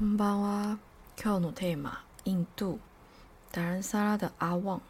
[0.00, 0.78] こんばんは。
[1.22, 2.78] 今日のテーマ、印度
[3.50, 4.80] 达兰萨拉的阿旺。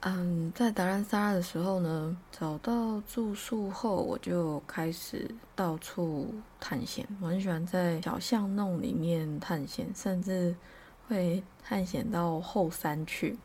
[0.00, 7.06] 嗯，在达兰萨拉的时候呢，找到住宿后，我就开始到处探险。
[7.20, 10.54] 我很喜欢在小巷弄里面探险，甚至
[11.08, 13.38] 会探险到后山去。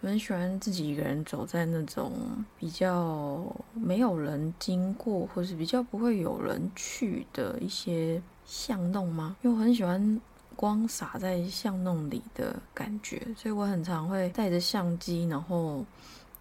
[0.00, 2.12] 我很喜欢自己一个人走在那种
[2.58, 9.36] 比较没有人经过，或是比较不会有人去的一些巷弄吗？
[9.42, 10.20] 因为我很喜欢
[10.57, 15.85] 光洒在巷弄里的感觉，所以我很常会带着相机，然后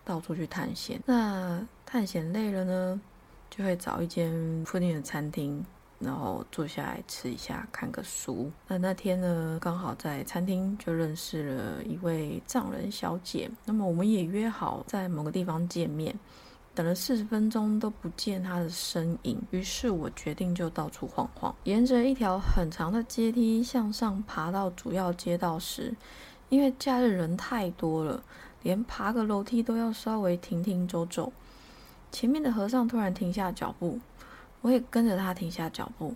[0.05, 1.01] 到处去探险。
[1.07, 3.01] 那探险累了呢，
[3.49, 5.65] 就会找一间附近的餐厅。
[5.99, 8.53] 然后坐下来吃一下，看个书。
[8.69, 13.51] 那那天呢，刚好在餐厅就认识了一位藏人小姐。
[13.65, 16.15] 那么我们也约好在某个地方见面。
[16.77, 25.93] 等了四十分钟都不见他的身影，于是我决定就到处晃晃，沿着一条很长的阶梯向上爬到主要街道时，
[26.51, 28.23] 因为假日人太多了，
[28.63, 31.33] 连爬个楼梯都要稍微停停走走。
[32.13, 33.99] 前面的和尚突然停下脚步。
[34.63, 36.13] 我也跟着他停下脚步，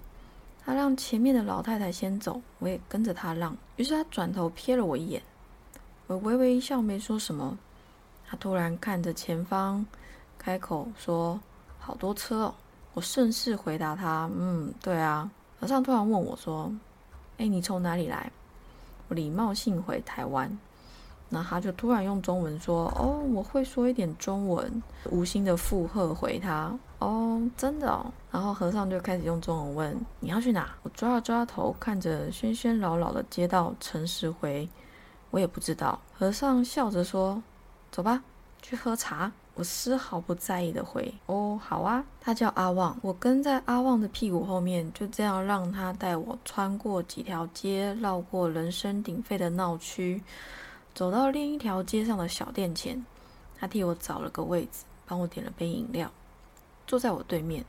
[0.64, 3.56] 他让前面的老太太先走，我也跟着他让。
[3.76, 5.22] 于是他转头瞥了我一眼，
[6.08, 7.56] 我微微一笑，没说什么。
[8.26, 9.86] 他突然看着前方，
[10.42, 11.38] 开口说
[11.78, 12.55] ：“好多车哦。”
[12.94, 16.72] 我顺势回答他：“嗯，对啊。”和尚突然问我说
[17.36, 18.32] ：“哎，你从哪里来？”
[19.08, 20.58] 我礼貌性回：“台湾。”
[21.28, 24.82] 那他就突然用中文说：“哦，我会说一点中文。”
[25.12, 34.69] 无心的附和回他：“哦，真的哦。”然后和尚就开始用中文问：“你要去哪？”我抓了抓头，看着喧喧扰扰的街道，诚实回
[35.30, 37.41] ：“我也不知道。”和尚笑着说
[37.92, 38.25] ：“走吧，
[38.62, 50.22] 去喝茶。”我丝毫不在意的回：“哦，好啊。”他叫阿旺，我跟在阿旺的屁股后面，就这样让他带我穿过几条街，绕过人声鼎沸的闹区。
[50.94, 53.05] 走到另一条街上的小店前，
[53.58, 56.10] 他替我找了个位置，帮我点了杯饮料，
[56.87, 57.65] 坐在我对面。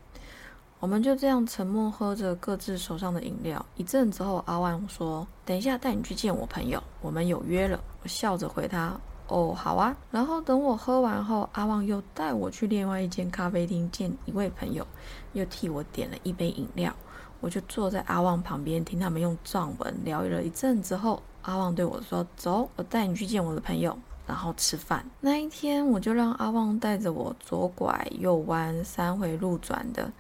[0.80, 3.64] 我们就这样沉默喝着各自手上的饮料。
[3.76, 9.00] 一阵之后，阿旺说：“等一下带你去见我朋友，我们有约了。”我笑着回他
[9.32, 14.86] ：“哦，好啊。”然后等我喝完后，阿旺又带我去另外一间咖啡厅见一位朋友，
[15.34, 16.94] 又替我点了一杯饮料。
[17.40, 21.22] 我就坐在阿旺旁边听他们用藏文聊了一阵之后。
[21.42, 23.98] 阿旺对我说：“走，我带你去见我的朋友，
[24.28, 30.12] 然后吃饭。”那一天，我就让阿旺带着我左拐右弯，三回路转的，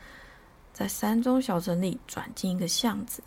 [0.74, 3.22] 在山中小城里转进一个巷子，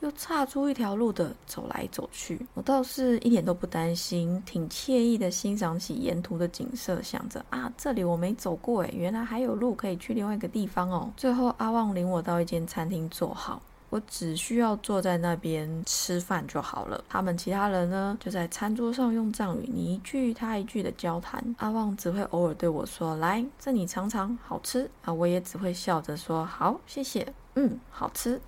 [0.00, 2.40] 又岔出一条路的走来走去。
[2.54, 11.12] 我倒是一点都不担心，挺惬意的欣赏起沿途的景色，想着啊，这里我没走过诶，原来还有路可以去另外一个地方哦。
[11.16, 13.60] 最后，阿旺领我到一间餐厅坐好。
[13.90, 17.02] 我只需要坐在那边吃饭就好了。
[17.08, 21.42] 他们其他人呢，就在餐桌上用藏语你一句他一句的交谈。
[21.56, 27.26] 阿旺只会偶尔对我说：“来，这你尝尝，好吃。”啊，我也只会笑着说：“好，谢谢。”
[27.56, 28.38] 嗯，好吃。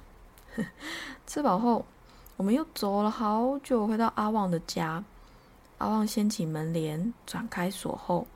[1.26, 1.84] 吃饱后，
[2.36, 5.04] 我们又走了好久，回到阿旺的家。
[5.78, 8.26] 阿旺掀起门帘，转开锁后。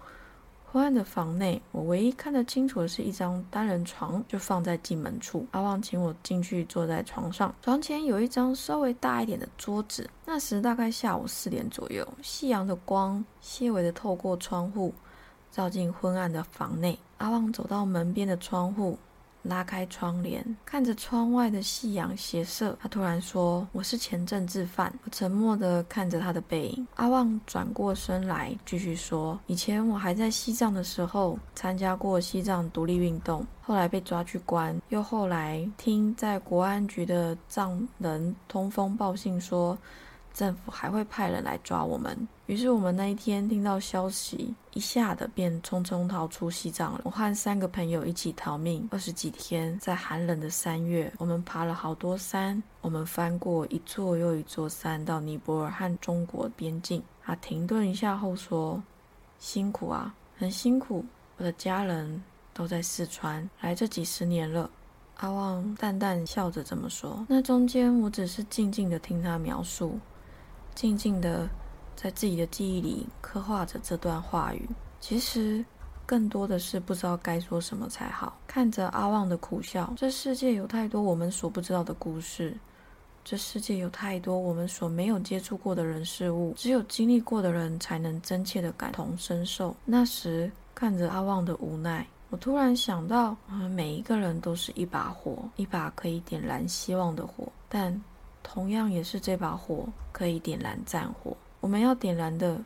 [0.73, 5.47] 昏暗的房内，我唯一看得清楚的是一张单人床，就放在进门处。
[5.53, 7.55] 阿旺请我进去，坐在床上。
[7.63, 10.11] 床前有一张稍微大一点的桌子。
[10.27, 14.93] 那时大概下午四点左右，夕阳的光细微的透过窗户，
[15.53, 16.99] 照进昏暗的房内。
[17.19, 18.99] 阿旺走到门边的窗户。
[19.45, 26.87] 拉开窗帘，看着窗外的夕阳斜射，他突然说：“我是前阵自犯。”我沉默地看着他的背影。
[26.97, 39.79] 阿旺转过身来，继续说：“以前我还在西藏的时候，参加过西藏独立运动，后来被抓去关，又后来听在国安局的藏人通风报信说。”
[40.35, 47.03] 政府还会派人来抓我们，于是我们那一天听到消息，一下的便匆匆逃出西藏了。
[47.05, 57.01] 我和三个朋友一起逃命，二十几天，在寒冷的三月，我们爬了好多山，我们翻过一座又一座山，到尼泊尔和中国边境。
[57.23, 58.83] 他停顿一下后说
[59.39, 61.05] ：“辛苦啊，很辛苦。
[61.37, 62.23] 我的家人
[62.53, 64.69] 都在四川，来这几十年了。”
[65.19, 67.25] 阿旺淡淡笑着这么说。
[67.29, 69.97] 那中间，我只是静静的听他描述。
[70.75, 71.49] 静静的
[71.95, 74.69] 在自己的记忆里刻画着这段话语，
[75.01, 75.65] 其实
[76.05, 78.37] 更多的是不知道该说什么才好。
[78.47, 82.57] 看着阿旺的苦笑，这世界有太多我们所不知道的故事，
[83.25, 89.75] 这世界有太多我们所没有接触过的人事物，只有经历过的人才能真切的感同身受。
[89.85, 98.03] 那时看着阿旺的无奈，我突然想到，我们每一个人都是一把火，一把可以点燃希望的火，但。
[98.45, 101.37] 同样也是这把火可以点燃战火。
[101.59, 102.63] 我们要点燃的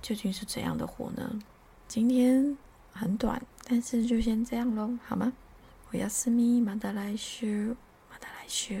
[0.00, 1.40] 究竟是怎样的火呢？
[1.88, 2.56] 今天
[2.92, 5.32] 很短，但是就先这样喽，好吗？
[5.90, 7.46] 我要私密马达来修，
[8.10, 8.74] 马达来修。